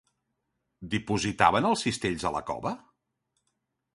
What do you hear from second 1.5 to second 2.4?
els cistells a